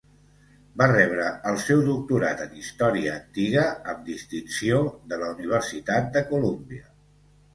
[0.81, 4.81] Va rebre el seu doctorat en Història Antiga, amb distinció,
[5.13, 6.91] de la Universitat de Colúmbia.